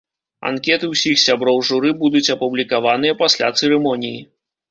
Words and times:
Анкеты 0.51 0.87
ўсіх 0.93 1.19
сяброў 1.25 1.59
журы 1.67 1.91
будуць 2.01 2.23
апублікаваныя 2.35 3.17
пасля 3.23 3.51
цырымоніі. 3.59 4.19